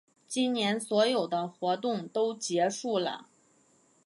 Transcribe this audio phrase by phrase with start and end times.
[0.27, 3.27] 今年所有的活动都结束啦